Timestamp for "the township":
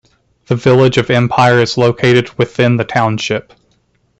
2.77-3.53